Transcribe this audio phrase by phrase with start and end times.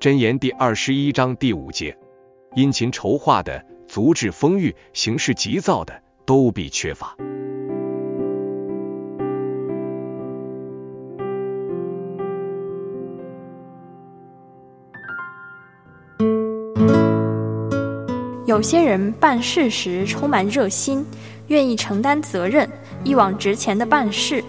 [0.00, 1.98] 箴言第二十一章第五节：
[2.54, 7.16] 殷勤筹划的、足智丰裕、行事急躁的，都必缺乏。
[18.46, 21.04] 有些人办事时充满热心，
[21.48, 22.70] 愿意承担责任，
[23.02, 24.40] 一往直前的办事；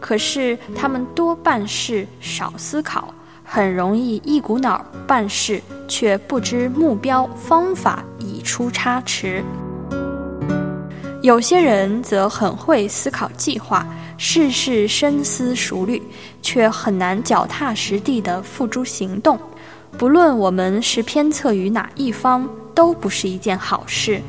[0.00, 3.13] 可是他们多办事，少思考。
[3.44, 9.44] 很容易一股脑办事，却不知目标方法，已出差池。
[11.22, 13.86] 有些人则很会思考计划，
[14.18, 16.02] 事事深思熟虑，
[16.42, 19.38] 却很难脚踏实地地付诸行动。
[19.96, 24.20] 不论我们是偏侧于哪一方，都不是一件好事。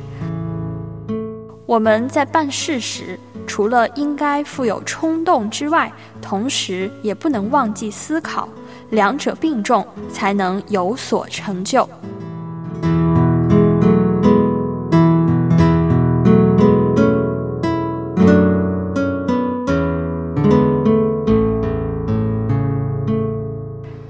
[1.66, 3.20] 我们在办事时，
[3.56, 5.90] 除了应该富有冲动之外，
[6.22, 8.50] 同时也不能忘记思考。
[8.90, 11.88] 两者并重，才能有所成就。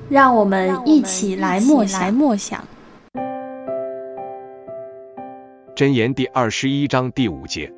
[0.10, 2.12] 让我们一起来默想。
[2.12, 2.66] 默想。
[5.76, 7.72] 箴言第二十一章第五节：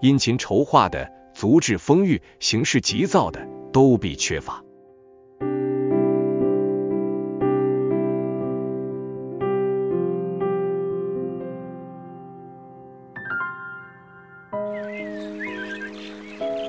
[0.00, 3.40] 殷勤筹划的、足智丰裕、行事急躁的，
[3.72, 4.62] 都必缺乏。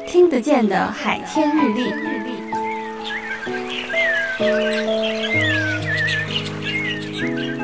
[0.08, 1.92] 听得见的海天日历，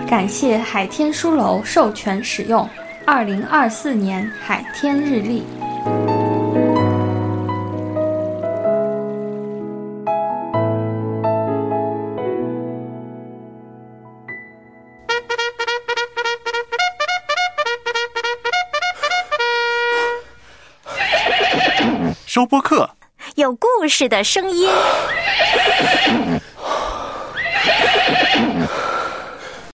[0.06, 2.68] 感谢海天书楼授权使用
[3.05, 5.43] 二零二四年海天日历。
[22.25, 22.89] 收播客，
[23.35, 24.69] 有故事的声音。